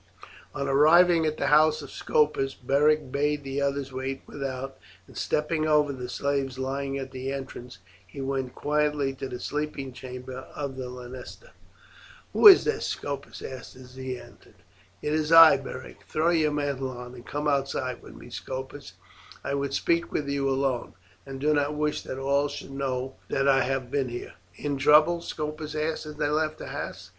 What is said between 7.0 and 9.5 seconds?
the entrance, he went quietly to the